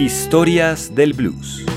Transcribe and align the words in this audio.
Historias 0.00 0.94
del 0.94 1.12
Blues. 1.12 1.69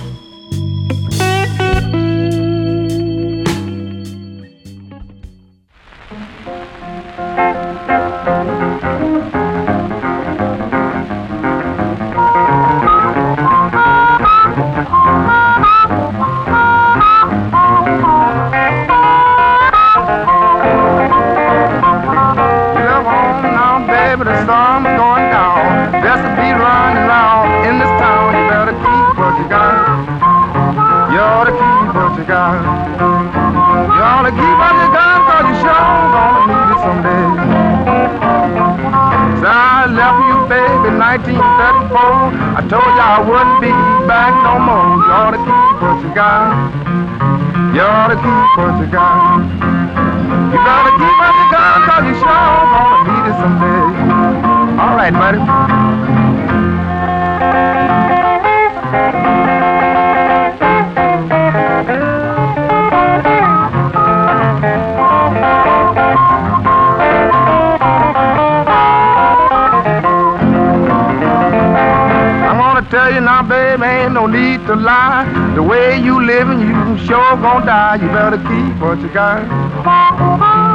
Gonna 77.53 77.65
die. 77.65 77.95
You 78.01 78.07
better 78.07 78.37
keep 78.37 78.81
what 78.81 78.99
you 78.99 79.13
got. 79.13 79.43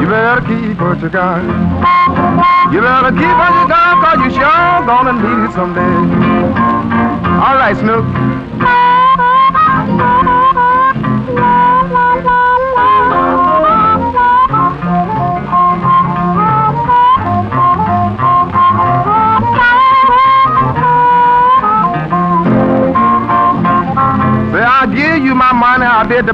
You 0.01 0.07
better 0.07 0.41
keep 0.43 0.81
what 0.81 1.01
you 1.03 1.09
got. 1.11 1.43
You 2.73 2.81
better 2.81 3.11
keep 3.11 3.35
what 3.35 3.53
you 3.59 3.69
got, 3.69 3.99
cause 4.05 4.25
you 4.25 4.31
sure 4.39 4.87
gonna 4.87 5.15
need 5.15 5.49
it 5.49 5.53
someday. 5.55 5.95
All 7.43 7.57
right, 7.57 7.77
Snoop. 7.77 8.38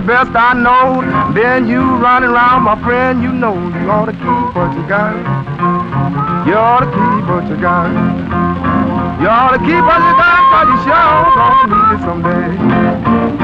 Best 0.06 0.30
I 0.34 0.52
know. 0.52 1.00
Then 1.32 1.66
you 1.66 1.80
running 1.96 2.30
around, 2.30 2.62
my 2.62 2.80
friend, 2.82 3.22
you 3.22 3.32
know 3.32 3.54
you 3.54 3.90
ought 3.90 4.06
to 4.06 4.12
keep 4.12 4.54
what 4.54 4.76
you 4.76 4.86
got. 4.86 5.16
You 6.46 6.54
ought 6.54 6.80
to 6.80 6.86
keep 6.86 7.24
what 7.28 7.48
you 7.48 7.56
got. 7.56 7.88
You 9.20 9.28
ought 9.28 9.52
to 9.52 9.58
keep 9.58 9.80
what 9.80 10.00
you 10.04 10.14
got, 10.20 10.40
cause 10.52 10.68
you 10.68 10.78
sure 10.84 11.24
gonna 11.36 11.72
need 11.72 11.88
it 11.94 12.00
someday. 12.04 13.43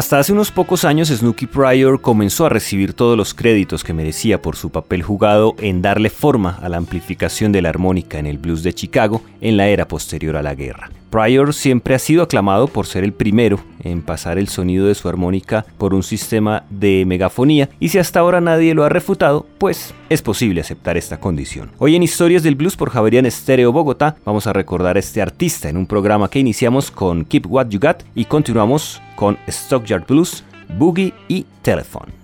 Hasta 0.00 0.18
hace 0.18 0.32
unos 0.32 0.50
pocos 0.50 0.86
años 0.86 1.08
Snooky 1.08 1.46
Pryor 1.46 2.00
comenzó 2.00 2.46
a 2.46 2.48
recibir 2.48 2.94
todos 2.94 3.18
los 3.18 3.34
créditos 3.34 3.84
que 3.84 3.92
merecía 3.92 4.40
por 4.40 4.56
su 4.56 4.70
papel 4.70 5.02
jugado 5.02 5.54
en 5.58 5.82
darle 5.82 6.08
forma 6.08 6.58
a 6.62 6.70
la 6.70 6.78
amplificación 6.78 7.52
de 7.52 7.60
la 7.60 7.68
armónica 7.68 8.18
en 8.18 8.24
el 8.24 8.38
blues 8.38 8.62
de 8.62 8.72
Chicago 8.72 9.20
en 9.42 9.58
la 9.58 9.68
era 9.68 9.86
posterior 9.86 10.36
a 10.36 10.42
la 10.42 10.54
guerra. 10.54 10.88
Pryor 11.10 11.52
siempre 11.54 11.94
ha 11.94 11.98
sido 11.98 12.22
aclamado 12.22 12.68
por 12.68 12.86
ser 12.86 13.02
el 13.02 13.12
primero 13.12 13.58
en 13.82 14.00
pasar 14.00 14.38
el 14.38 14.48
sonido 14.48 14.86
de 14.86 14.94
su 14.94 15.08
armónica 15.08 15.66
por 15.76 15.92
un 15.92 16.02
sistema 16.02 16.64
de 16.70 17.04
megafonía 17.06 17.68
y 17.80 17.88
si 17.88 17.98
hasta 17.98 18.20
ahora 18.20 18.40
nadie 18.40 18.74
lo 18.74 18.84
ha 18.84 18.88
refutado, 18.88 19.46
pues 19.58 19.92
es 20.08 20.22
posible 20.22 20.60
aceptar 20.60 20.96
esta 20.96 21.18
condición. 21.18 21.72
Hoy 21.78 21.96
en 21.96 22.02
Historias 22.02 22.42
del 22.42 22.54
Blues 22.54 22.76
por 22.76 22.90
Javerian 22.90 23.26
Estéreo 23.26 23.72
Bogotá 23.72 24.16
vamos 24.24 24.46
a 24.46 24.52
recordar 24.52 24.96
a 24.96 25.00
este 25.00 25.20
artista 25.20 25.68
en 25.68 25.76
un 25.76 25.86
programa 25.86 26.30
que 26.30 26.38
iniciamos 26.38 26.90
con 26.90 27.24
Keep 27.24 27.46
What 27.50 27.68
You 27.68 27.80
Got 27.80 28.04
y 28.14 28.26
continuamos 28.26 29.02
con 29.16 29.36
Stockyard 29.48 30.06
Blues, 30.06 30.44
Boogie 30.78 31.12
y 31.26 31.44
Telephone. 31.62 32.19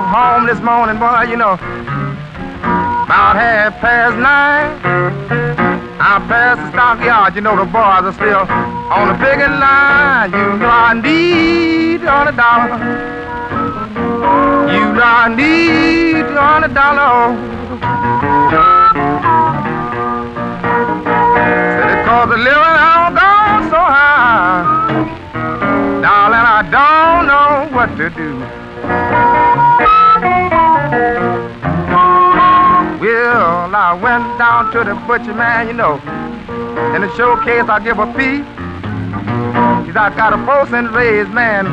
Home 0.00 0.46
this 0.46 0.60
morning, 0.60 0.98
boy, 0.98 1.22
you 1.28 1.36
know, 1.36 1.54
about 3.04 3.36
half 3.36 3.78
past 3.80 4.16
nine. 4.16 4.80
I 6.00 6.18
passed 6.26 6.60
the 6.60 6.70
stockyard, 6.72 7.34
you 7.34 7.42
know, 7.42 7.56
the 7.56 7.64
boys 7.64 8.04
are 8.08 8.12
still 8.12 8.46
on 8.90 9.08
the 9.08 9.14
picket 9.22 9.50
line. 9.50 10.32
You 10.32 10.58
know 10.58 10.68
I 10.68 10.94
need 10.94 12.04
on 12.06 12.28
a 12.28 12.32
dollar. 12.32 12.78
You 14.72 14.92
know 14.92 15.02
I 15.02 15.28
need 15.34 16.24
on 16.36 16.64
a 16.64 16.68
dollar. 16.68 17.36
Said 21.76 21.90
it 21.92 22.04
cause 22.06 22.28
the 22.30 22.36
living 22.36 22.76
out 22.80 23.14
gone 23.14 23.70
so 23.70 23.76
high. 23.76 24.64
Darling, 26.02 26.46
I 26.50 26.62
don't 26.72 27.26
know 27.28 27.76
what 27.76 27.96
to 27.96 28.10
do. 28.10 29.51
I 33.92 33.94
went 33.94 34.24
down 34.38 34.72
to 34.72 34.84
the 34.88 34.94
butcher 35.04 35.34
man, 35.34 35.68
you 35.68 35.74
know. 35.74 36.00
In 36.96 37.02
the 37.02 37.14
showcase, 37.14 37.68
I 37.68 37.76
give 37.84 37.98
a 37.98 38.08
peep. 38.16 38.40
He's 39.84 39.92
I 39.92 40.08
got 40.16 40.32
a 40.32 40.40
four 40.48 40.64
cent 40.72 40.96
raise, 40.96 41.28
man. 41.28 41.66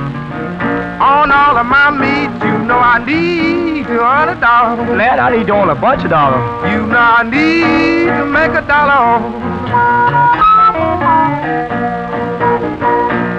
On 0.99 1.31
all 1.31 1.55
of 1.55 1.65
my 1.65 1.87
meat, 1.95 2.27
you 2.43 2.59
know 2.67 2.75
I 2.75 2.99
need 2.99 3.87
two 3.87 4.03
hundred 4.03 4.41
dollars. 4.41 4.83
Man, 4.99 5.17
I 5.17 5.31
need 5.31 5.47
to 5.47 5.53
own 5.53 5.69
a 5.69 5.75
bunch 5.79 6.03
of 6.03 6.09
dollars. 6.09 6.43
You 6.67 6.83
know 6.91 6.99
I 6.99 7.23
need 7.23 8.11
to 8.11 8.25
make 8.27 8.51
a 8.51 8.67
dollar. 8.67 9.23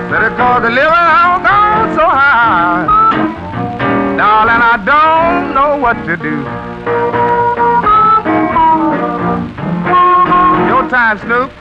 Said 0.09 0.25
it 0.25 0.37
cause 0.41 0.63
the 0.65 0.71
living 0.73 0.89
out 0.89 1.45
gone 1.45 1.93
so 2.01 2.09
high. 2.09 2.89
Darling, 4.17 4.65
I 4.65 4.81
don't 4.89 5.53
know 5.53 5.77
what 5.77 6.01
to 6.09 6.17
do. 6.17 7.60
Time, 10.91 11.19
Snoop. 11.19 11.53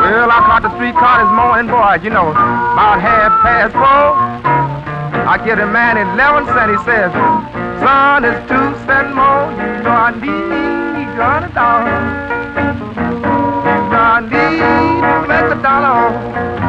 Well, 0.00 0.28
I 0.28 0.42
caught 0.44 0.62
the 0.62 0.74
streetcar 0.74 1.22
this 1.22 1.32
morning, 1.36 1.68
boy, 1.68 1.98
you 2.02 2.10
know, 2.10 2.30
about 2.32 3.00
half 3.00 3.42
past 3.42 3.74
four. 3.74 4.29
I 5.30 5.38
get 5.38 5.60
a 5.60 5.66
man 5.66 5.96
11 5.96 6.46
cents, 6.46 6.72
he 6.72 6.84
says, 6.90 7.12
son, 7.78 8.24
it's 8.24 8.42
two 8.50 8.74
cents 8.84 9.14
more. 9.14 9.46
You 9.54 9.84
know 9.84 9.94
I 9.94 10.10
need 10.10 11.06
a 11.14 11.54
dollars. 11.54 12.02
You 13.78 13.94
I 13.94 14.20
need 14.26 15.02
to 15.06 15.28
make 15.28 15.56
a 15.56 15.62
dollar. 15.62 16.59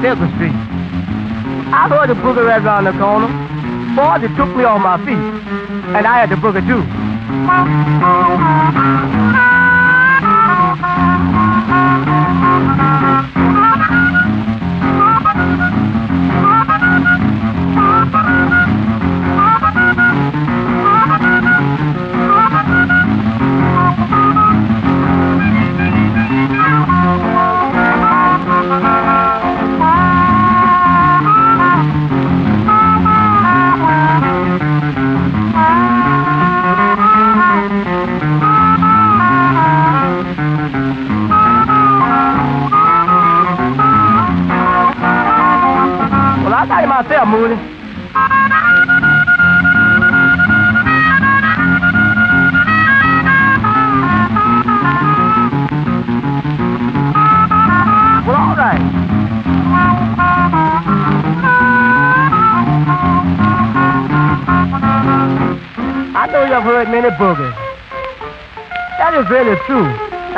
Down 0.00 0.16
Street. 0.36 0.54
I 1.74 1.88
heard 1.88 2.10
a 2.10 2.14
booger 2.14 2.46
right 2.46 2.62
around 2.62 2.84
the 2.84 2.92
corner. 2.92 3.28
Boys, 3.94 4.22
it 4.22 4.34
took 4.36 4.54
me 4.56 4.64
off 4.64 4.80
my 4.80 4.96
feet, 5.04 5.18
and 5.96 6.06
I 6.06 6.20
had 6.20 6.30
to 6.30 6.36
booger 6.36 6.64
too. 6.66 6.82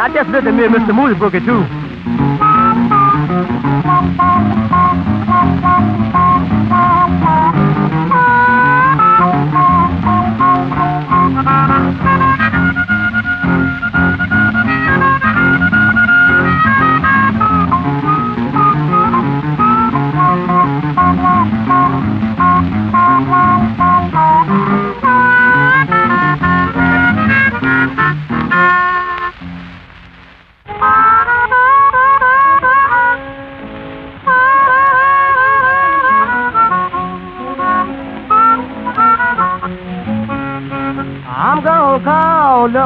I 0.05 0.13
just 0.13 0.29
listen 0.29 0.45
to 0.45 0.53
me 0.53 0.65
and 0.67 0.75
Mr. 0.75 0.95
Moody 0.95 1.15
Boogie, 1.19 1.41
too. 1.41 1.74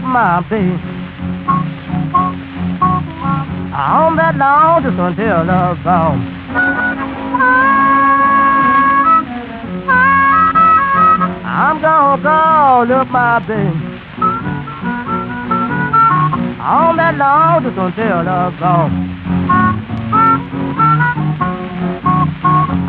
My 0.03 0.41
babe. 0.51 0.81
On 3.73 4.17
that 4.17 4.35
long 4.37 4.83
just 4.83 4.99
until 4.99 5.45
love's 5.45 5.83
gone. 5.85 6.21
I'm 11.47 11.81
gonna 11.81 12.23
call 12.23 12.93
up 12.93 13.09
my 13.09 13.39
babe. 13.47 13.79
On 16.61 16.97
that 16.97 17.15
long 17.17 17.63
just 17.63 17.79
until 17.79 18.25
love's 18.25 18.59
gone. 18.59 18.93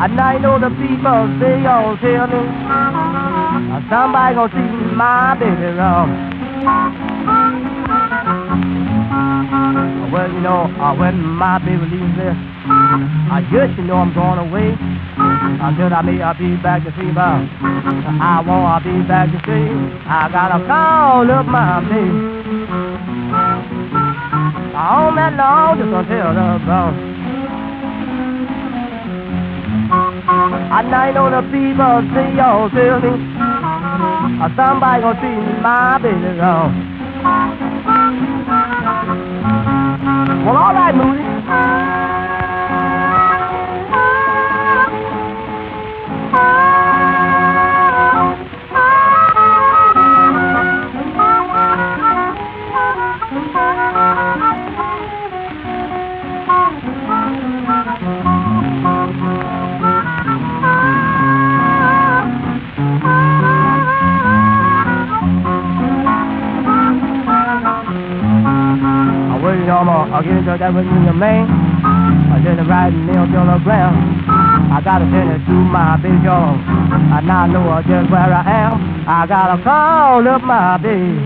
And 0.02 0.20
I 0.20 0.38
know 0.40 0.58
the 0.60 0.70
people, 0.70 1.40
they 1.40 1.66
all 1.68 1.98
tell 1.98 2.28
me 2.28 2.89
somebody 3.90 4.36
gonna 4.36 4.54
see 4.54 4.96
my 4.96 5.34
baby 5.34 5.74
wrong. 5.74 6.10
Well, 10.14 10.32
you 10.32 10.42
know, 10.42 10.70
uh, 10.78 10.96
when 10.96 11.18
my 11.18 11.58
baby 11.58 11.86
leaves 11.90 12.16
there, 12.18 12.38
I 13.34 13.42
just 13.52 13.78
you 13.78 13.84
know 13.86 13.98
I'm 13.98 14.14
going 14.14 14.40
away. 14.46 14.78
Until 15.60 15.94
I 15.94 16.02
may 16.02 16.22
I 16.22 16.34
be 16.34 16.56
back 16.62 16.84
to 16.86 16.92
see 16.96 17.10
about. 17.10 17.44
I 18.22 18.42
want 18.46 18.84
to 18.86 18.94
be 18.94 19.08
back 19.08 19.28
to 19.34 19.40
see. 19.44 19.68
I 20.06 20.30
gotta 20.32 20.64
call 20.66 21.30
up 21.30 21.46
my 21.46 21.82
baby. 21.90 22.30
All 24.78 25.14
that 25.16 25.34
long 25.36 25.78
just 25.78 25.92
until 25.92 26.34
the 26.38 26.62
bone. 26.64 27.10
I 30.72 31.12
know 31.12 31.30
the 31.30 31.42
people 31.52 32.02
say 32.14 32.36
y'all 32.38 32.70
tell 32.70 33.02
me 33.02 33.49
somebody 34.56 35.02
gonna 35.02 35.20
see 35.22 35.62
my 35.62 35.98
baby 35.98 36.38
gone. 36.38 36.74
Well, 40.46 40.58
all 40.58 40.74
right, 40.74 40.96
Moody. 40.96 41.99
I'll 70.20 70.26
get 70.26 70.36
into 70.36 70.52
that 70.52 70.74
with 70.76 70.84
me, 70.84 71.06
your 71.08 71.14
man. 71.14 71.48
I 71.48 72.44
did 72.44 72.60
it 72.60 72.68
right 72.68 72.92
nail 72.92 73.24
to 73.24 73.40
the 73.40 73.64
ground. 73.64 73.96
I 74.68 74.84
gotta 74.84 75.08
send 75.08 75.32
it 75.32 75.40
to 75.48 75.56
my 75.56 75.96
big 75.96 76.20
dog. 76.28 76.60
I 76.60 77.24
now 77.24 77.48
know 77.48 77.80
just 77.88 78.12
where 78.12 78.28
I 78.28 78.44
am. 78.44 79.08
I 79.08 79.24
gotta 79.26 79.64
call 79.64 80.28
up 80.28 80.44
my 80.44 80.76
baby. 80.76 81.24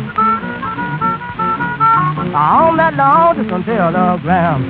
On 2.37 2.77
that 2.77 2.93
long 2.93 3.33
just 3.33 3.49
until 3.49 3.89
the 3.97 4.21
ground. 4.21 4.61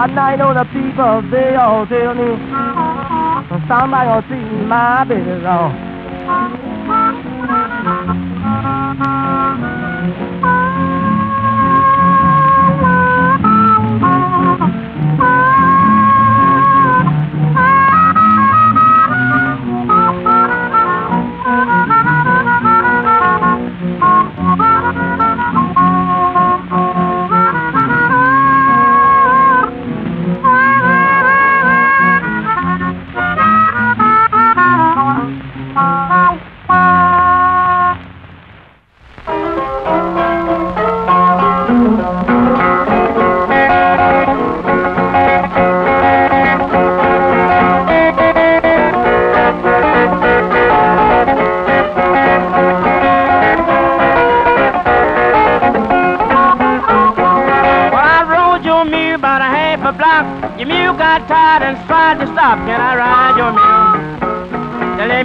I 0.00 0.36
know 0.40 0.54
the 0.56 0.64
people, 0.72 1.28
they 1.28 1.56
all 1.56 1.84
tell 1.84 2.16
me 2.16 2.40
Somebody 3.68 4.08
gonna 4.08 4.26
treat 4.32 4.64
my 4.64 5.04
baby 5.04 5.44
wrong. 5.44 5.83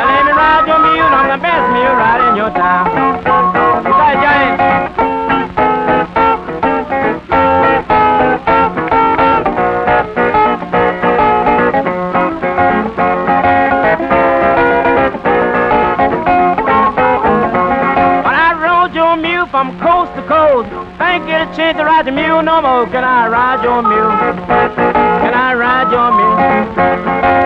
Now 0.00 0.08
let 0.08 0.24
me 0.24 0.32
ride 0.32 0.64
your 0.66 0.80
mule 0.80 1.12
on 1.12 1.28
the 1.28 1.36
best 1.36 1.66
mule 1.76 1.92
ride 1.92 2.30
in 2.30 2.36
your 2.36 2.48
town. 2.56 2.88
Besides, 3.84 4.20
Johnny. 4.24 5.00
from 19.50 19.78
coast 19.80 20.14
to 20.14 20.22
coast. 20.28 20.70
Thank 20.96 21.24
you 21.24 21.36
the 21.36 21.56
chance 21.56 21.76
to 21.76 21.84
ride 21.84 22.06
your 22.06 22.14
mule 22.14 22.40
no 22.42 22.62
more. 22.62 22.86
Can 22.86 23.04
I 23.04 23.28
ride 23.28 23.62
your 23.62 23.82
mule? 23.82 24.12
Can 25.20 25.34
I 25.34 25.52
ride 25.54 25.90
your 25.90 26.10
mule? 26.16 27.39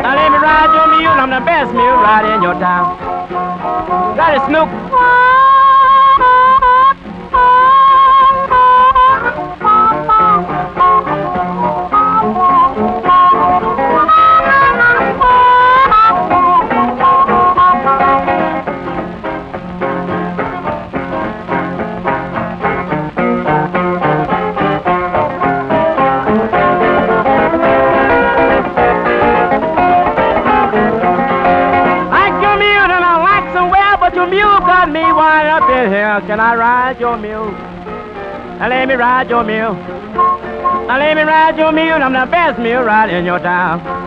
the 1.34 1.40
best 1.44 1.74
meal 1.74 1.96
right 1.98 2.32
in 2.32 2.42
your 2.42 2.54
town. 2.54 2.96
Got 4.16 4.36
a 4.38 4.46
snook 4.46 4.93
ride 36.94 37.00
your 37.00 37.16
mule? 37.16 37.50
Now 38.58 38.68
let 38.68 38.88
me 38.88 38.94
ride 38.94 39.28
your 39.28 39.44
mule. 39.44 39.74
Now 39.74 40.98
let 40.98 41.16
me 41.16 41.22
ride 41.22 41.56
your 41.58 41.72
mule. 41.72 42.02
I'm 42.02 42.12
the 42.12 42.30
best 42.30 42.58
mule 42.60 42.84
ride 42.84 43.10
in 43.10 43.24
your 43.24 43.38
town. 43.40 44.03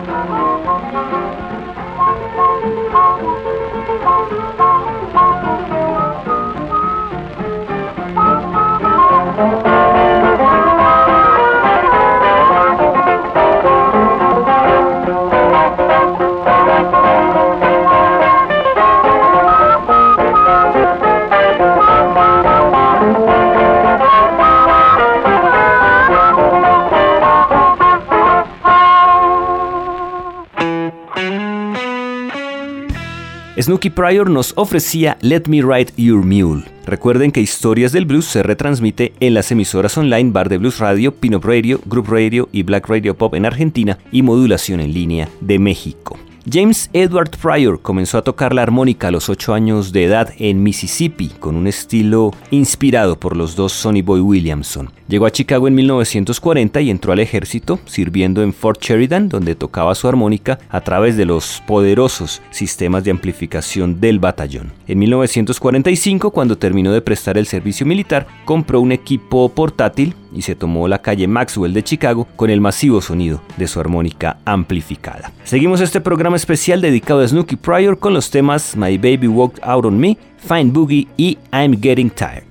Snooky 33.68 33.90
Pryor 33.90 34.30
nos 34.30 34.54
ofrecía 34.56 35.18
Let 35.20 35.42
Me 35.46 35.60
Ride 35.60 35.92
Your 35.98 36.24
Mule. 36.24 36.64
Recuerden 36.86 37.30
que 37.30 37.42
Historias 37.42 37.92
del 37.92 38.06
Blues 38.06 38.24
se 38.24 38.42
retransmite 38.42 39.12
en 39.20 39.34
las 39.34 39.52
emisoras 39.52 39.98
online 39.98 40.30
Bar 40.30 40.48
de 40.48 40.56
Blues 40.56 40.78
Radio, 40.78 41.12
Pinop 41.12 41.44
Radio, 41.44 41.78
Group 41.84 42.06
Radio 42.08 42.48
y 42.50 42.62
Black 42.62 42.88
Radio 42.88 43.14
Pop 43.14 43.34
en 43.34 43.44
Argentina 43.44 43.98
y 44.10 44.22
Modulación 44.22 44.80
en 44.80 44.94
línea 44.94 45.28
de 45.42 45.58
México. 45.58 46.18
James 46.50 46.88
Edward 46.94 47.30
Pryor 47.42 47.82
comenzó 47.82 48.16
a 48.16 48.22
tocar 48.22 48.54
la 48.54 48.62
armónica 48.62 49.08
a 49.08 49.10
los 49.10 49.28
8 49.28 49.52
años 49.52 49.92
de 49.92 50.04
edad 50.04 50.32
en 50.38 50.62
Mississippi 50.62 51.28
con 51.28 51.56
un 51.56 51.66
estilo 51.66 52.30
inspirado 52.50 53.20
por 53.20 53.36
los 53.36 53.54
dos 53.54 53.72
Sonny 53.72 54.00
Boy 54.00 54.20
Williamson. 54.20 54.90
Llegó 55.08 55.26
a 55.26 55.30
Chicago 55.30 55.68
en 55.68 55.74
1940 55.74 56.80
y 56.80 56.90
entró 56.90 57.12
al 57.12 57.20
ejército, 57.20 57.78
sirviendo 57.84 58.42
en 58.42 58.54
Fort 58.54 58.82
Sheridan, 58.82 59.28
donde 59.28 59.56
tocaba 59.56 59.94
su 59.94 60.08
armónica 60.08 60.58
a 60.70 60.80
través 60.80 61.18
de 61.18 61.26
los 61.26 61.62
poderosos 61.66 62.40
sistemas 62.50 63.04
de 63.04 63.10
amplificación 63.10 64.00
del 64.00 64.18
batallón. 64.18 64.72
En 64.86 64.98
1945, 65.00 66.30
cuando 66.30 66.56
terminó 66.56 66.92
de 66.92 67.02
prestar 67.02 67.36
el 67.36 67.46
servicio 67.46 67.84
militar, 67.84 68.26
compró 68.46 68.80
un 68.80 68.92
equipo 68.92 69.50
portátil 69.50 70.14
y 70.32 70.42
se 70.42 70.54
tomó 70.54 70.88
la 70.88 71.00
calle 71.00 71.28
Maxwell 71.28 71.72
de 71.72 71.82
Chicago 71.82 72.26
con 72.36 72.50
el 72.50 72.60
masivo 72.60 73.00
sonido 73.00 73.40
de 73.56 73.66
su 73.66 73.80
armónica 73.80 74.38
amplificada. 74.44 75.32
Seguimos 75.44 75.80
este 75.80 76.00
programa 76.00 76.36
especial 76.36 76.80
dedicado 76.80 77.20
a 77.20 77.28
Snooky 77.28 77.56
Pryor 77.56 77.98
con 77.98 78.14
los 78.14 78.30
temas 78.30 78.76
My 78.76 78.98
Baby 78.98 79.28
Walked 79.28 79.62
Out 79.62 79.84
on 79.84 79.98
Me, 79.98 80.16
Fine 80.38 80.72
Boogie 80.72 81.08
y 81.16 81.38
I'm 81.52 81.80
Getting 81.80 82.10
Tired. 82.10 82.47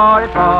44 0.00 0.59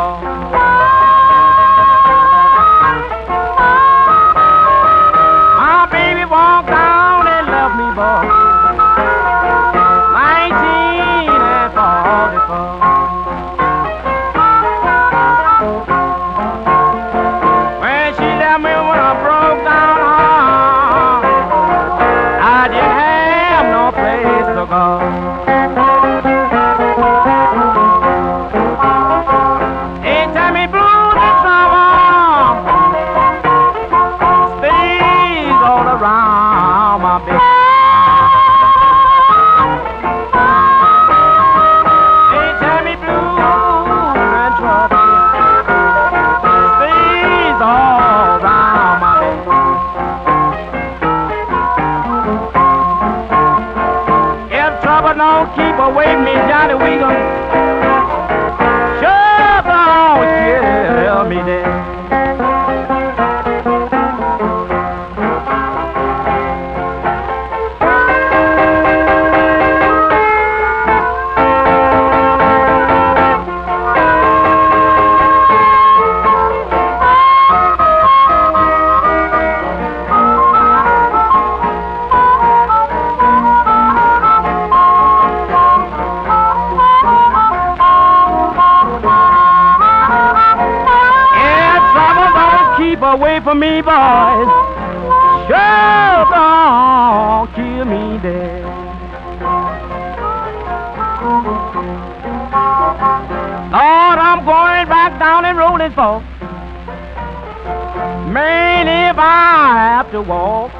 I 109.20 109.96
have 109.96 110.10
to 110.12 110.22
walk. 110.22 110.72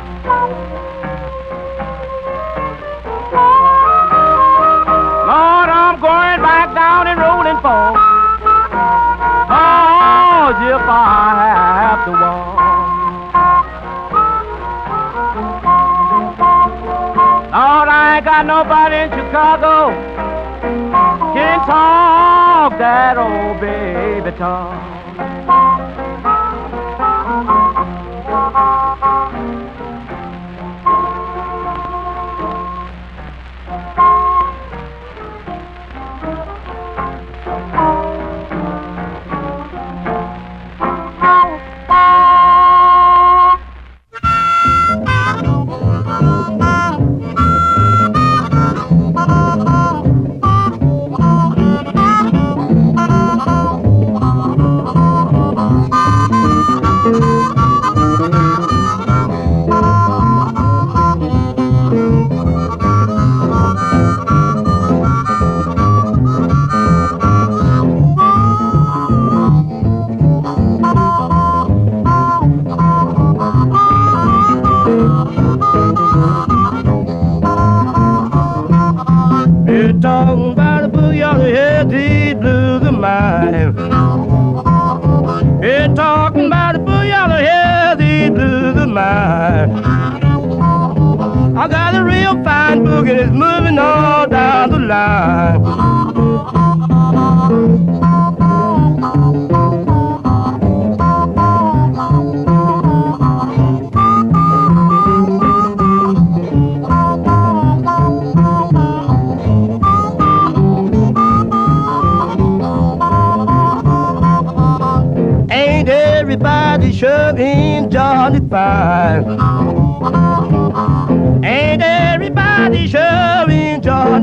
Lord, 5.28 5.68
I'm 5.68 6.00
going 6.00 6.40
back 6.40 6.75
down 6.75 7.06
and 7.06 7.20
rolling 7.20 7.61
for. 7.61 8.00
Cause 10.50 10.62
if 10.66 10.82
I 10.82 11.47
have 11.54 12.04
to 12.06 12.12
walk, 12.12 12.59
Lord, 17.52 17.88
I 17.88 18.16
ain't 18.16 18.25
got 18.25 18.47
nobody 18.47 18.97
in 18.97 19.11
Chicago 19.11 19.90
can 21.35 21.59
talk 21.66 22.78
that 22.78 23.16
old 23.16 23.61
baby 23.61 24.37
talk. 24.37 25.00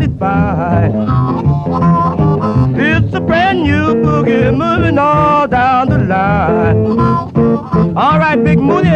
Johnny 0.08 0.94
It's 2.80 3.14
a 3.14 3.20
brand 3.20 3.64
new 3.64 3.96
boogie 3.96 4.56
moving 4.56 4.98
all 4.98 5.48
down 5.48 5.90
the 5.90 5.98
line. 5.98 7.00
All 7.98 8.20
right, 8.20 8.42
Big 8.42 8.60
Moody. 8.60 8.88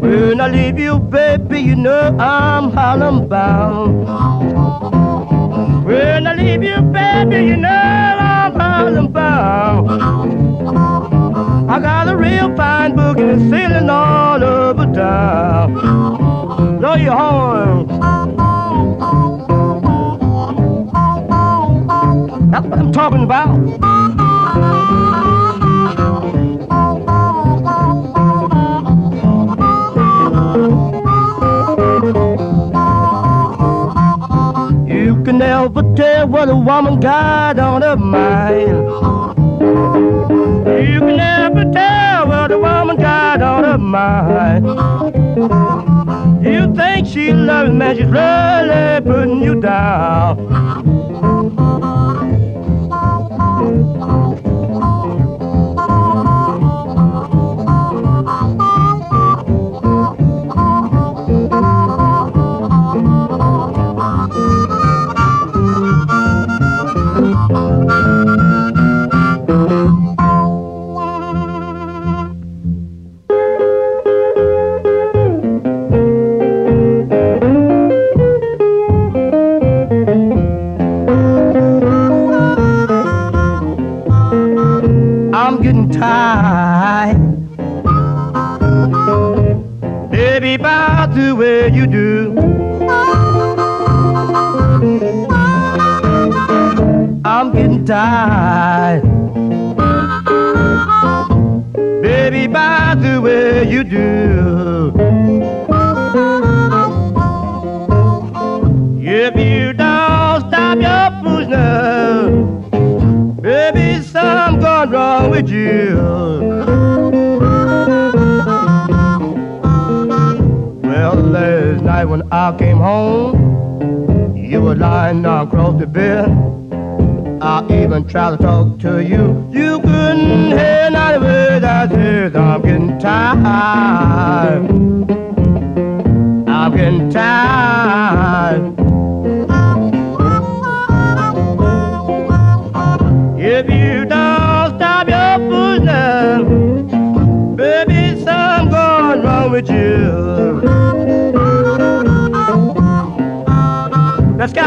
When 0.00 0.40
I 0.40 0.48
leave 0.48 0.78
you, 0.78 0.98
baby, 0.98 1.60
you 1.60 1.76
know 1.76 2.16
I'm 2.18 2.70
Harlem 2.72 3.28
bound. 3.28 3.59
Baby, 7.24 7.46
you 7.48 7.56
know 7.56 7.68
I'm 7.68 8.54
Harlem 8.58 9.08
bound. 9.12 9.90
I 11.70 11.78
got 11.80 12.08
a 12.08 12.16
real 12.16 12.54
fine 12.56 12.96
book 12.96 13.18
boogie 13.18 13.50
sailing 13.50 13.90
all 13.90 14.42
over 14.42 14.86
town. 14.92 15.99
Woman 36.70 37.00
got 37.00 37.58
on 37.58 37.82
her 37.82 37.96
mind. 37.96 38.78
You 40.88 41.00
can 41.00 41.16
never 41.16 41.64
tell 41.72 42.28
what 42.28 42.52
a 42.52 42.58
woman 42.58 42.96
got 42.96 43.42
on 43.42 43.64
her 43.64 43.76
mind. 43.76 44.64
You 46.46 46.72
think 46.72 47.08
she 47.08 47.32
loves 47.32 47.72
man, 47.72 47.96
she's 47.96 48.06
really 48.06 49.00
putting 49.04 49.42
you 49.42 49.60
down. 49.60 50.79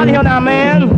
Out 0.03 0.09
here 0.09 0.23
now, 0.23 0.39
man. 0.41 0.92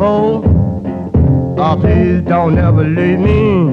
Before. 0.00 0.42
Oh, 1.58 1.76
please 1.78 2.22
don't 2.22 2.56
ever 2.56 2.84
leave 2.84 3.18
me. 3.18 3.70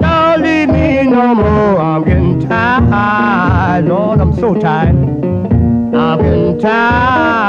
Don't 0.00 0.42
leave 0.42 0.68
me 0.68 1.10
no 1.10 1.34
more. 1.34 1.80
I'm 1.80 2.04
getting 2.04 2.38
tired. 2.38 3.86
Lord, 3.86 4.20
I'm 4.20 4.32
so 4.32 4.54
tired. 4.54 4.94
I'm 4.94 6.18
getting 6.22 6.58
tired. 6.60 7.43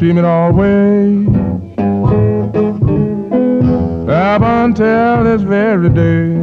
The 0.00 0.52
way. 0.54 1.26
Up 4.08 4.42
until 4.42 5.24
this 5.24 5.42
very 5.42 5.88
day. 5.88 6.34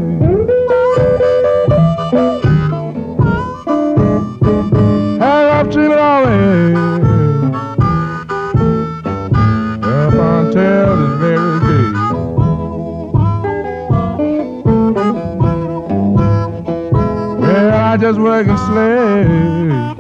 The 5.20 5.66
way. 6.26 6.74
Up 9.84 10.14
until 10.14 10.98
this 11.00 11.14
very 11.22 11.60
day. 11.70 11.90
I 17.72 17.98
just 17.98 18.20
work 18.20 18.48
and 18.48 18.60
slave 18.60 19.96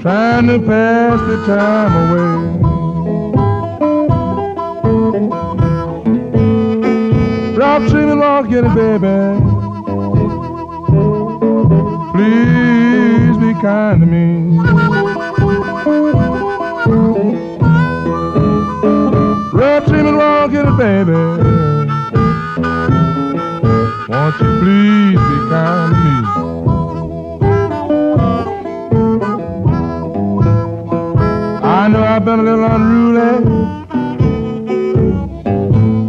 trying 0.00 0.46
to 0.46 0.58
pass 0.60 1.20
the 1.28 1.36
time 1.46 2.10
away. 2.10 2.60
Treatment 7.88 8.20
won't 8.20 8.50
get 8.50 8.64
baby. 8.74 9.40
Please 12.12 13.36
be 13.38 13.52
kind 13.60 14.00
to 14.00 14.06
me. 14.06 14.58
Treatment 19.86 20.16
won't 20.18 20.52
get 20.52 20.66
baby. 20.76 21.12
Won't 24.08 24.40
you 24.40 24.48
please 24.60 25.18
be 25.18 25.36
kind 25.50 25.99
been 32.30 32.38
a 32.38 32.42
little 32.44 32.64
unruly, 32.64 33.42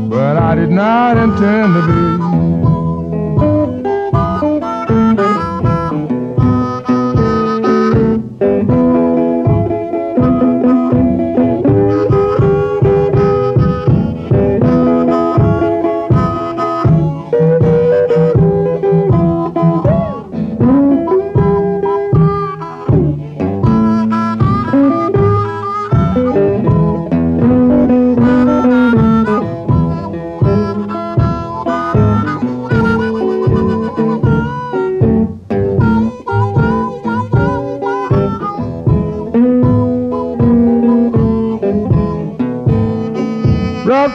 but 0.08 0.38
I 0.38 0.54
did 0.54 0.70
not 0.70 1.18
intend 1.18 1.74
to 1.74 1.82
be. 1.88 2.31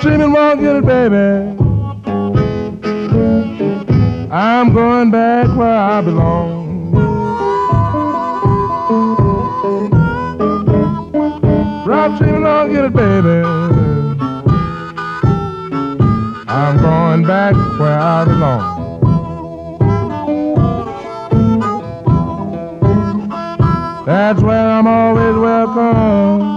Treatment 0.02 0.32
won't 0.32 0.60
get 0.60 0.76
it, 0.76 0.84
baby. 0.84 1.56
I'm 4.30 4.74
going 4.74 5.10
back 5.10 5.48
where 5.56 5.68
I 5.68 6.00
belong. 6.02 6.92
Rough 11.86 12.18
treatment 12.18 12.44
won't 12.44 12.72
get 12.72 12.84
it, 12.84 12.92
baby. 12.92 13.42
I'm 16.48 16.76
going 16.78 17.22
back 17.26 17.54
where 17.78 17.98
I 17.98 18.24
belong. 18.24 18.76
That's 24.04 24.40
where 24.42 24.68
I'm 24.70 24.86
always 24.86 25.36
welcome. 25.36 26.55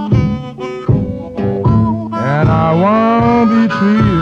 And 2.40 2.48
I 2.48 2.72
won't 2.74 3.50
be 3.50 3.68
treated 3.68 4.19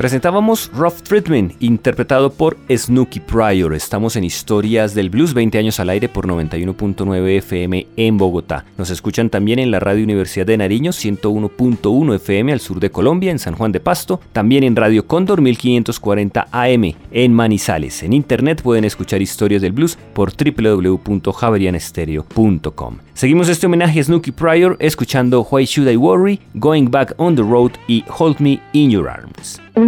Presentábamos 0.00 0.72
Rough 0.72 1.02
Treatment, 1.02 1.52
interpretado 1.60 2.32
por 2.32 2.56
Snooky 2.74 3.20
Pryor. 3.20 3.74
Estamos 3.74 4.16
en 4.16 4.24
Historias 4.24 4.94
del 4.94 5.10
Blues, 5.10 5.34
20 5.34 5.58
años 5.58 5.78
al 5.78 5.90
aire 5.90 6.08
por 6.08 6.26
91.9 6.26 7.36
FM 7.36 7.86
en 7.98 8.16
Bogotá. 8.16 8.64
Nos 8.78 8.88
escuchan 8.88 9.28
también 9.28 9.58
en 9.58 9.70
la 9.70 9.78
Radio 9.78 10.02
Universidad 10.02 10.46
de 10.46 10.56
Nariño, 10.56 10.92
101.1 10.92 12.14
FM 12.14 12.50
al 12.50 12.60
sur 12.60 12.80
de 12.80 12.90
Colombia, 12.90 13.30
en 13.30 13.38
San 13.38 13.54
Juan 13.54 13.72
de 13.72 13.80
Pasto. 13.80 14.22
También 14.32 14.64
en 14.64 14.74
Radio 14.74 15.06
Cóndor, 15.06 15.42
1540 15.42 16.48
AM 16.50 16.94
en 17.10 17.34
Manizales. 17.34 18.02
En 18.02 18.14
internet 18.14 18.62
pueden 18.62 18.86
escuchar 18.86 19.20
Historias 19.20 19.60
del 19.60 19.72
Blues 19.72 19.98
por 20.14 20.32
www.javerianestereo.com. 20.32 22.96
Seguimos 23.12 23.50
este 23.50 23.66
homenaje 23.66 24.00
a 24.00 24.04
Snooky 24.04 24.32
Pryor 24.32 24.78
escuchando 24.80 25.46
Why 25.50 25.66
Should 25.66 25.90
I 25.90 25.96
Worry, 25.96 26.40
Going 26.54 26.90
Back 26.90 27.12
on 27.18 27.36
the 27.36 27.42
Road 27.42 27.72
y 27.86 28.02
Hold 28.18 28.40
Me 28.40 28.62
in 28.72 28.90
Your 28.90 29.10
Arms. 29.10 29.60
Why 29.80 29.86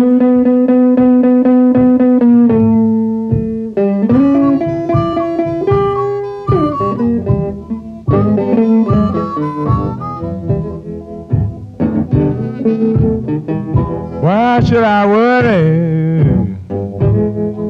should 14.65 14.83
I 14.83 15.05
worry 15.07 16.25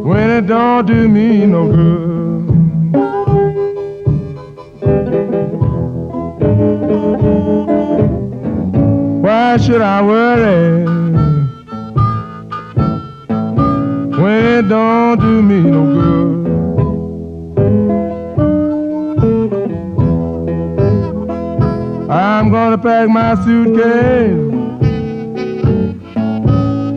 when 0.05 0.31
it 0.31 0.47
don't 0.47 0.87
do 0.87 1.09
me 1.09 1.45
no 1.45 1.67
good? 1.67 2.47
Why 9.25 9.57
should 9.57 9.81
I 9.83 10.03
worry 10.03 10.92
don't 15.17 15.21
do 15.21 15.43
me 15.43 15.61
no 15.61 15.85
good? 15.95 16.51
I'm 22.11 22.51
gonna 22.51 22.79
pack 22.79 23.09
my 23.11 23.35
suitcase. 23.45 24.53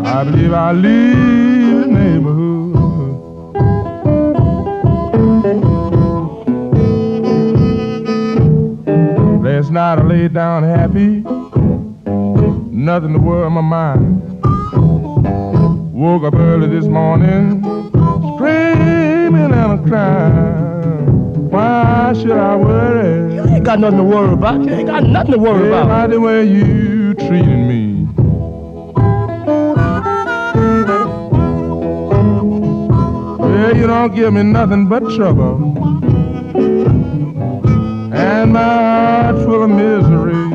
I 0.05 0.23
believe 0.23 0.53
I'll 0.53 0.73
leave 0.73 1.81
the 1.81 1.87
neighborhood. 1.87 2.75
Last 9.43 9.71
night 9.71 9.99
I 9.99 10.03
laid 10.03 10.33
down 10.33 10.63
happy, 10.63 11.21
nothing 12.71 13.13
to 13.13 13.19
worry 13.19 13.49
my 13.49 13.61
mind. 13.61 14.21
Woke 15.93 16.23
up 16.23 16.35
early 16.35 16.67
this 16.67 16.85
morning, 16.85 17.63
Why 21.51 22.13
should 22.13 22.31
I 22.31 22.55
worry? 22.55 23.35
You 23.35 23.45
ain't 23.45 23.63
got 23.63 23.79
nothing 23.79 23.97
to 23.99 24.03
worry 24.03 24.33
about. 24.33 24.63
You 24.63 24.69
ain't 24.73 24.87
got 24.87 25.03
nothing 25.03 25.31
to 25.33 25.37
worry 25.37 25.67
About 25.67 25.85
about. 25.85 26.09
the 26.11 26.19
way 26.19 26.43
you 26.45 27.13
treating 27.15 27.67
me. 27.67 27.85
Well, 33.39 33.75
you 33.75 33.87
don't 33.87 34.13
give 34.15 34.33
me 34.33 34.43
nothing 34.43 34.87
but 34.87 35.01
trouble. 35.15 35.77
And 38.13 38.53
my 38.53 38.63
heart 38.63 39.35
full 39.45 39.63
of 39.63 39.69
misery. 39.69 40.54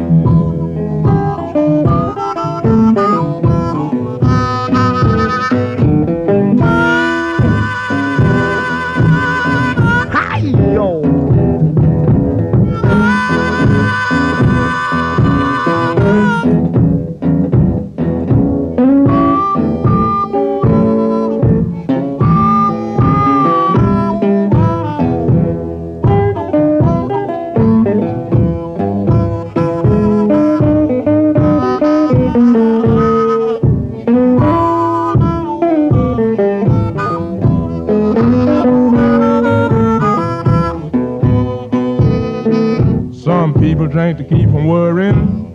To 44.18 44.24
keep 44.24 44.50
from 44.50 44.66
worrying. 44.66 45.52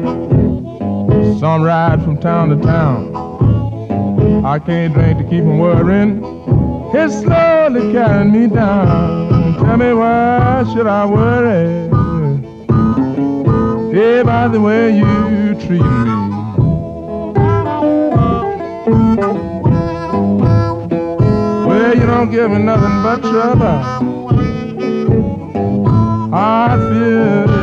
Some 1.40 1.64
ride 1.64 2.04
from 2.04 2.18
town 2.18 2.50
to 2.50 2.56
town. 2.56 3.16
I 4.46 4.60
can't 4.60 4.94
drink 4.94 5.18
to 5.18 5.24
keep 5.24 5.44
from 5.44 5.60
worrying. 5.60 6.24
It's 6.94 7.16
slowly 7.22 7.92
carrying 7.92 8.32
me 8.32 8.48
down. 8.48 9.56
Tell 9.56 9.78
me 9.78 9.94
why 9.94 10.64
should 10.74 10.88
I 10.88 11.06
worry? 11.06 11.90
Hey, 13.94 14.24
by 14.24 14.48
the 14.48 14.62
way 14.62 14.96
you 14.98 15.56
treat 15.66 15.82
me. 15.82 16.12
Well, 21.68 21.94
you 21.96 22.06
don't 22.06 22.32
give 22.32 22.52
me 22.52 22.60
nothing 22.60 23.04
but 23.04 23.22
trouble. 23.22 24.06
I 26.34 26.78
feel 26.78 27.55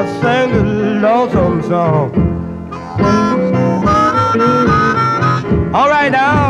I 0.00 0.06
sing 0.20 0.52
a 0.54 0.62
lonesome 1.00 1.60
song. 1.62 2.14
All 5.74 5.88
right 5.88 6.12
now. 6.12 6.47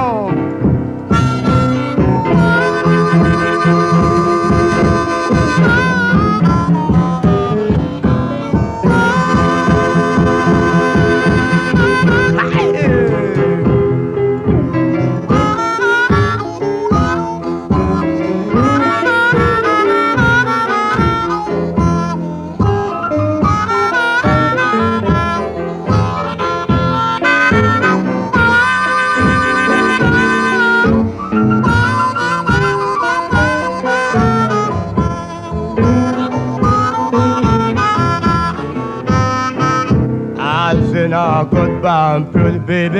Goodbye, 42.16 42.32
pretty 42.32 42.58
baby. 42.58 42.98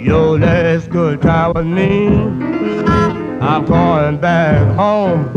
Your 0.00 0.38
last 0.38 0.90
good 0.90 1.22
time 1.22 1.52
with 1.54 1.66
me. 1.66 2.08
I'm 3.40 3.64
going 3.64 4.18
back 4.18 4.76
home. 4.76 5.32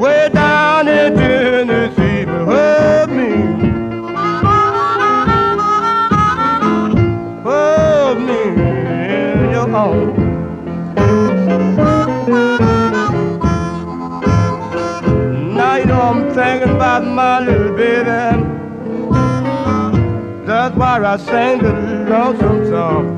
Way 0.00 0.30
down 0.32 0.88
in 0.88 1.14
Tennessee, 1.14 2.24
but 2.24 2.44
hold 2.50 3.10
me. 3.16 3.30
Hold 7.42 8.18
me 8.28 8.42
in 9.14 9.50
your 9.50 9.74
arms. 9.74 10.18
Now 15.56 15.76
you 15.76 15.84
know 15.86 16.00
I'm 16.00 16.34
thinking 16.34 16.74
about 16.76 17.04
my 17.04 17.40
little 17.40 17.76
baby. 17.76 18.31
That's 20.62 20.76
why 20.76 21.04
I 21.04 21.16
sing 21.16 21.58
the 21.60 21.72
lonesome 22.08 22.70
song. 22.70 23.11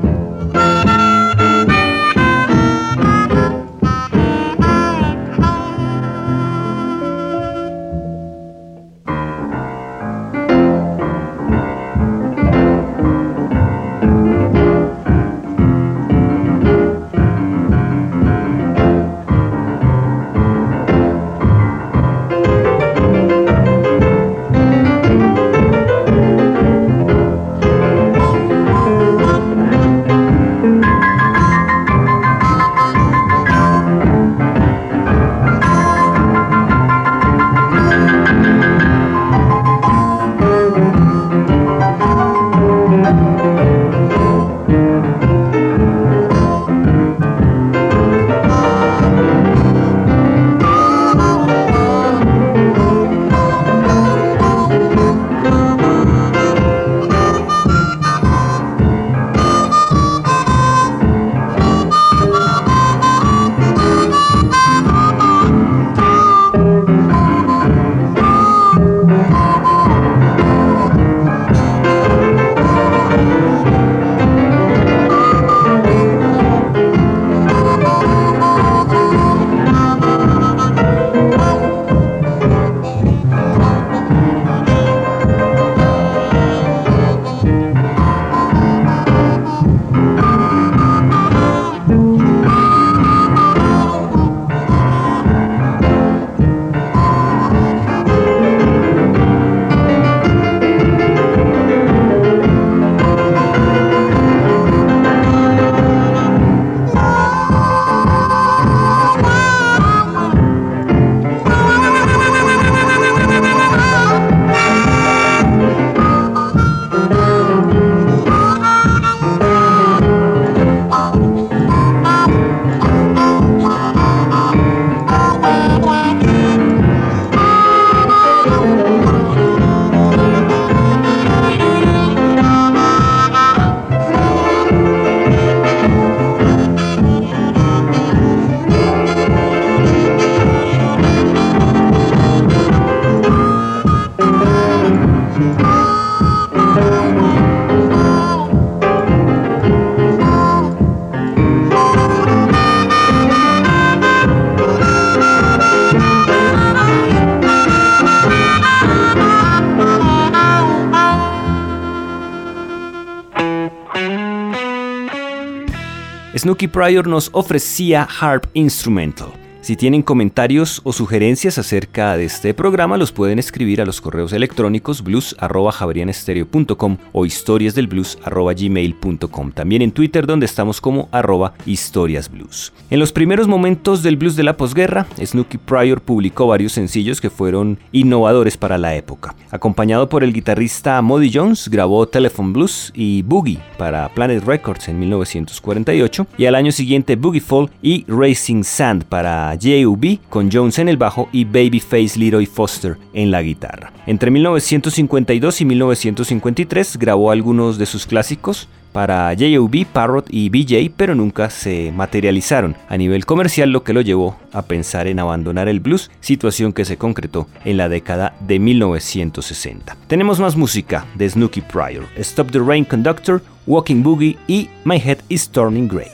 Snooky 166.45 166.67
Pryor 166.67 167.07
nos 167.07 167.31
ofrecía 167.33 168.07
Harp 168.21 168.45
Instrumental. 168.53 169.34
Si 169.65 169.75
tienen 169.75 170.03
comentarios 170.03 170.79
o 170.83 170.93
sugerencias 170.93 171.57
acerca 171.57 172.15
de 172.17 172.25
este 172.25 172.53
programa, 172.53 172.97
los 172.97 173.11
pueden 173.11 173.39
escribir 173.39 173.81
a 173.81 173.85
los 173.85 173.99
correos 173.99 174.31
electrónicos 174.31 175.01
blues.javarianestereo.com 175.01 176.97
o 177.11 177.25
historiasdelblues.gmail.com. 177.25 179.51
También 179.53 179.81
en 179.81 179.91
Twitter, 179.91 180.27
donde 180.27 180.45
estamos 180.45 180.79
como 180.79 181.09
arroba 181.11 181.55
historiasblues. 181.65 182.73
En 182.91 182.99
los 182.99 183.11
primeros 183.11 183.47
momentos 183.47 184.03
del 184.03 184.17
blues 184.17 184.35
de 184.35 184.43
la 184.43 184.55
posguerra, 184.55 185.07
Snooky 185.19 185.57
Pryor 185.57 186.01
publicó 186.01 186.45
varios 186.45 186.73
sencillos 186.73 187.19
que 187.19 187.31
fueron 187.31 187.79
innovadores 187.91 188.57
para 188.57 188.77
la 188.77 188.93
época. 188.93 189.33
Acompañado 189.49 190.09
por 190.09 190.23
el 190.23 190.31
guitarrista 190.31 191.01
Muddy 191.01 191.31
Jones, 191.33 191.69
grabó 191.69 192.07
Telephone 192.07 192.53
Blues 192.53 192.91
y 192.93 193.23
Boogie 193.23 193.57
para 193.79 194.09
Planet 194.09 194.43
Records 194.43 194.89
en 194.89 194.99
1948 194.99 196.27
y 196.37 196.45
al 196.45 196.53
año 196.53 196.71
siguiente 196.71 197.15
Boogie 197.15 197.41
Fall 197.41 197.71
y 197.81 198.05
Racing 198.07 198.61
Sand 198.61 199.05
para 199.05 199.54
J.U.B. 199.55 200.19
con 200.29 200.51
Jones 200.51 200.79
en 200.79 200.89
el 200.89 200.97
bajo 200.97 201.29
y 201.31 201.45
Babyface 201.45 202.17
Leroy 202.17 202.45
Foster 202.45 202.97
en 203.13 203.31
la 203.31 203.41
guitarra. 203.41 203.91
Entre 204.05 204.31
1952 204.31 205.61
y 205.61 205.65
1953 205.65 206.97
grabó 206.97 207.31
algunos 207.31 207.77
de 207.77 207.85
sus 207.85 208.05
clásicos 208.05 208.67
para 208.95 209.35
J.O.B., 209.37 209.87
Parrot 209.91 210.27
y 210.29 210.47
BJ, 210.47 210.89
pero 210.95 211.15
nunca 211.15 211.49
se 211.49 211.91
materializaron 211.91 212.77
a 212.87 212.95
nivel 212.95 213.25
comercial, 213.25 213.69
lo 213.69 213.83
que 213.83 213.91
lo 213.91 213.99
llevó 213.99 214.37
a 214.53 214.61
pensar 214.61 215.07
en 215.07 215.19
abandonar 215.19 215.67
el 215.67 215.81
blues, 215.81 216.09
situación 216.21 216.71
que 216.71 216.85
se 216.85 216.95
concretó 216.95 217.49
en 217.65 217.75
la 217.75 217.89
década 217.89 218.37
de 218.39 218.57
1960. 218.57 219.97
Tenemos 220.07 220.39
más 220.39 220.55
música 220.55 221.05
de 221.15 221.29
Snooky 221.29 221.59
Pryor, 221.59 222.05
Stop 222.15 222.51
the 222.51 222.59
Rain 222.59 222.85
Conductor, 222.85 223.41
Walking 223.67 224.01
Boogie 224.01 224.37
y 224.47 224.69
My 224.85 224.97
Head 224.97 225.17
is 225.27 225.49
Turning 225.49 225.89
Grey. 225.89 226.11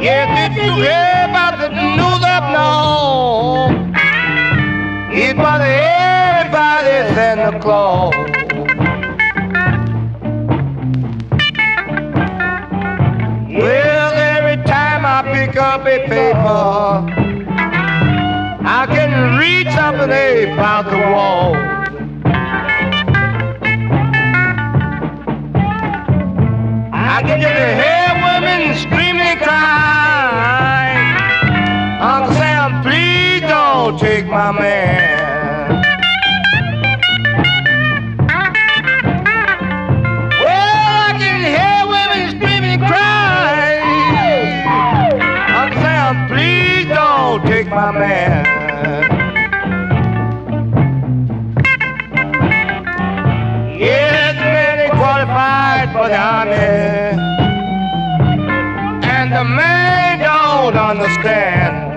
Yes, 0.00 0.54
did 0.56 0.64
you 0.64 0.72
hear 0.82 1.26
about 1.30 1.58
the 1.60 1.68
news 1.68 2.22
up 2.24 2.44
north? 2.50 3.78
It 5.14 5.36
was 5.36 5.60
everybody 5.62 7.14
Santa 7.14 7.60
Claus. 7.60 8.14
Well, 13.48 14.12
every 14.12 14.58
time 14.64 15.06
I 15.06 15.22
pick 15.32 15.56
up 15.56 15.82
a 15.82 15.98
paper, 16.08 17.06
I 18.66 18.86
can 18.90 19.38
read 19.38 19.70
something 19.70 20.52
about 20.52 20.90
the 20.90 20.98
wall. 20.98 21.77
I 27.18 27.22
can 27.22 27.40
just 27.40 27.52
hear 27.82 28.14
women 28.22 28.76
screaming 28.78 29.26
and 29.26 29.40
crying. 29.40 31.02
Uncle 32.00 32.32
Sam, 32.34 32.80
please 32.84 33.40
don't 33.40 33.98
take 33.98 34.26
my 34.28 34.52
man. 34.52 35.82
Well, 40.30 40.76
I 41.08 41.12
can 41.18 41.40
hear 41.42 41.80
women 41.90 42.38
screaming 42.38 42.78
and 42.78 42.86
crying. 42.86 43.82
Uncle 45.58 45.80
Sam, 45.82 46.28
please 46.28 46.86
don't 46.86 47.42
take 47.46 47.66
my 47.66 47.90
man. 47.90 48.46
Yes, 53.76 54.36
many 54.36 54.88
qualified 54.90 55.90
for 55.92 56.06
the 56.06 56.16
army. 56.16 57.07
Understand. 60.78 61.87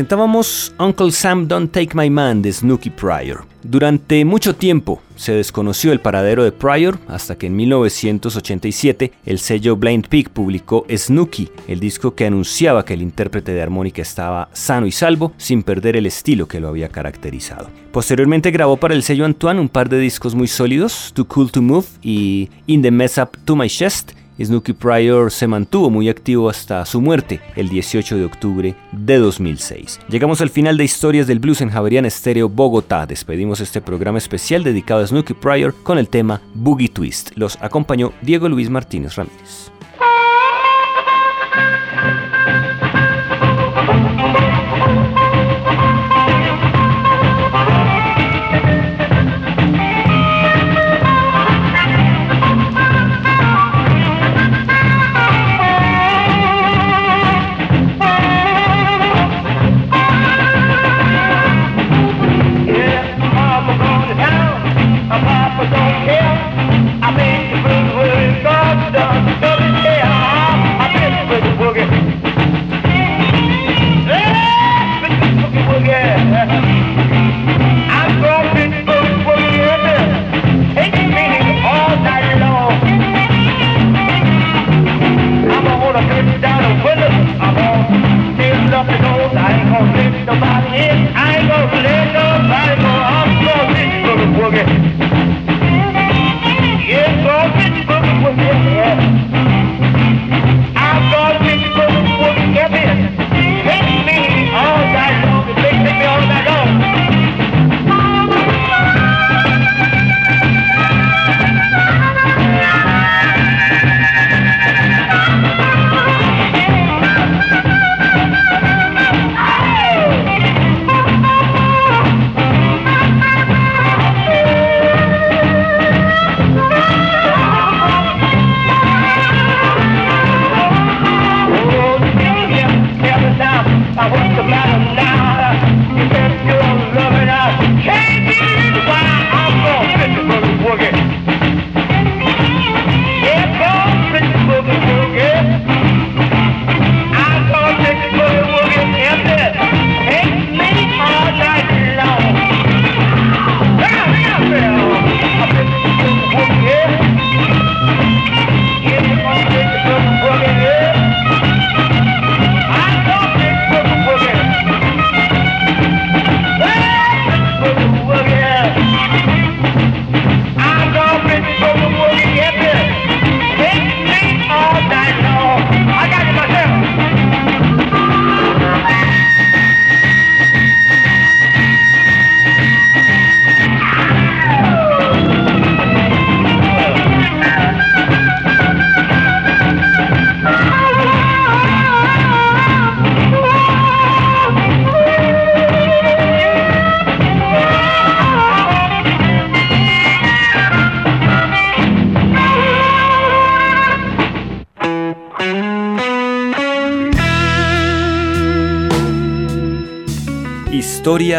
Presentábamos 0.00 0.74
Uncle 0.78 1.12
Sam 1.12 1.46
Don't 1.46 1.70
Take 1.70 1.90
My 1.92 2.08
Man 2.08 2.40
de 2.40 2.50
Snooky 2.50 2.88
Pryor. 2.88 3.44
Durante 3.62 4.24
mucho 4.24 4.56
tiempo 4.56 5.02
se 5.14 5.34
desconoció 5.34 5.92
el 5.92 6.00
paradero 6.00 6.42
de 6.42 6.52
Pryor 6.52 6.98
hasta 7.06 7.36
que 7.36 7.48
en 7.48 7.56
1987 7.56 9.12
el 9.26 9.38
sello 9.38 9.76
Blind 9.76 10.08
Pig 10.08 10.30
publicó 10.30 10.86
Snooky, 10.88 11.50
el 11.68 11.80
disco 11.80 12.14
que 12.14 12.24
anunciaba 12.24 12.86
que 12.86 12.94
el 12.94 13.02
intérprete 13.02 13.52
de 13.52 13.60
armónica 13.60 14.00
estaba 14.00 14.48
sano 14.54 14.86
y 14.86 14.92
salvo 14.92 15.34
sin 15.36 15.62
perder 15.62 15.98
el 15.98 16.06
estilo 16.06 16.48
que 16.48 16.60
lo 16.60 16.68
había 16.68 16.88
caracterizado. 16.88 17.68
Posteriormente 17.92 18.50
grabó 18.52 18.78
para 18.78 18.94
el 18.94 19.02
sello 19.02 19.26
Antoine 19.26 19.60
un 19.60 19.68
par 19.68 19.90
de 19.90 19.98
discos 19.98 20.34
muy 20.34 20.48
sólidos, 20.48 21.12
Too 21.12 21.26
Cool 21.26 21.52
to 21.52 21.60
Move 21.60 21.84
y 22.02 22.48
In 22.66 22.80
the 22.80 22.90
Mess 22.90 23.18
Up 23.18 23.36
to 23.44 23.54
My 23.54 23.68
Chest, 23.68 24.12
Snooky 24.44 24.72
Pryor 24.72 25.30
se 25.30 25.46
mantuvo 25.46 25.90
muy 25.90 26.08
activo 26.08 26.48
hasta 26.48 26.84
su 26.86 27.00
muerte 27.00 27.40
el 27.56 27.68
18 27.68 28.16
de 28.16 28.24
octubre 28.24 28.74
de 28.92 29.18
2006. 29.18 30.00
Llegamos 30.08 30.40
al 30.40 30.50
final 30.50 30.76
de 30.76 30.84
Historias 30.84 31.26
del 31.26 31.38
Blues 31.40 31.60
en 31.60 31.70
Javerian 31.70 32.06
Estéreo 32.06 32.48
Bogotá. 32.48 33.06
Despedimos 33.06 33.60
este 33.60 33.80
programa 33.80 34.18
especial 34.18 34.64
dedicado 34.64 35.02
a 35.02 35.06
Snooky 35.06 35.34
Pryor 35.34 35.74
con 35.82 35.98
el 35.98 36.08
tema 36.08 36.40
Boogie 36.54 36.88
Twist. 36.88 37.30
Los 37.36 37.58
acompañó 37.60 38.12
Diego 38.22 38.48
Luis 38.48 38.70
Martínez 38.70 39.16
Ramírez. 39.16 39.70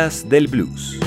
Del 0.02 0.48
Blues. 0.48 1.01